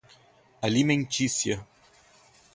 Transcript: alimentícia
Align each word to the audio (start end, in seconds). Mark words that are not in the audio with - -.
alimentícia 0.63 1.61